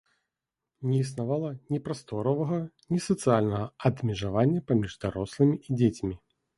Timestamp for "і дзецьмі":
5.67-6.15